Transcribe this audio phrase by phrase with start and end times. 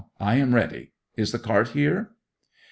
[0.19, 0.93] I am ready.
[1.15, 2.09] Is the cart here?